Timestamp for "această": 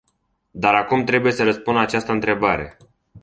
1.81-2.11